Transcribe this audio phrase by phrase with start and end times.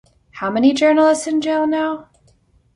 [0.31, 2.09] How many journalists in jail now?